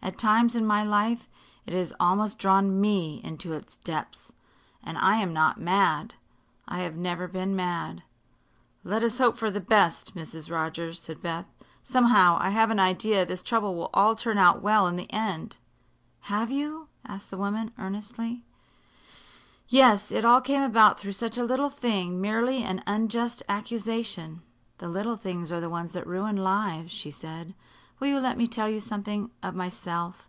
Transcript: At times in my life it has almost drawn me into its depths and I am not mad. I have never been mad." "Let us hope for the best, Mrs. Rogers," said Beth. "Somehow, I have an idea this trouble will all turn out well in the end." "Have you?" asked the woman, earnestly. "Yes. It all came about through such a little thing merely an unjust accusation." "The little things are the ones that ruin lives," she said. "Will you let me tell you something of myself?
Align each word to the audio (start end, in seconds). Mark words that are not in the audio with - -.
At 0.00 0.16
times 0.16 0.54
in 0.54 0.64
my 0.64 0.84
life 0.84 1.28
it 1.66 1.74
has 1.74 1.92
almost 1.98 2.38
drawn 2.38 2.80
me 2.80 3.20
into 3.24 3.52
its 3.52 3.76
depths 3.76 4.28
and 4.82 4.96
I 4.96 5.16
am 5.16 5.32
not 5.32 5.60
mad. 5.60 6.14
I 6.68 6.78
have 6.78 6.96
never 6.96 7.26
been 7.26 7.56
mad." 7.56 8.04
"Let 8.84 9.02
us 9.02 9.18
hope 9.18 9.36
for 9.36 9.50
the 9.50 9.60
best, 9.60 10.14
Mrs. 10.14 10.52
Rogers," 10.52 11.00
said 11.02 11.20
Beth. 11.20 11.46
"Somehow, 11.82 12.38
I 12.40 12.50
have 12.50 12.70
an 12.70 12.78
idea 12.78 13.26
this 13.26 13.42
trouble 13.42 13.74
will 13.74 13.90
all 13.92 14.14
turn 14.14 14.38
out 14.38 14.62
well 14.62 14.86
in 14.86 14.94
the 14.94 15.12
end." 15.12 15.56
"Have 16.20 16.50
you?" 16.50 16.86
asked 17.04 17.30
the 17.30 17.36
woman, 17.36 17.68
earnestly. 17.76 18.44
"Yes. 19.68 20.12
It 20.12 20.24
all 20.24 20.40
came 20.40 20.62
about 20.62 20.98
through 21.00 21.12
such 21.12 21.36
a 21.36 21.44
little 21.44 21.70
thing 21.70 22.20
merely 22.20 22.62
an 22.62 22.84
unjust 22.86 23.42
accusation." 23.48 24.42
"The 24.78 24.88
little 24.88 25.16
things 25.16 25.50
are 25.52 25.60
the 25.60 25.68
ones 25.68 25.92
that 25.92 26.06
ruin 26.06 26.36
lives," 26.36 26.92
she 26.92 27.10
said. 27.10 27.52
"Will 28.00 28.06
you 28.06 28.20
let 28.20 28.36
me 28.38 28.46
tell 28.46 28.68
you 28.68 28.78
something 28.78 29.28
of 29.42 29.56
myself? 29.56 30.28